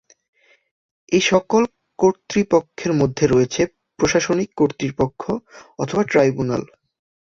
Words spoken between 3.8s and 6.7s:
প্রশাসনিক কর্তৃপক্ষ অথবা ট্রাইব্যুনাল।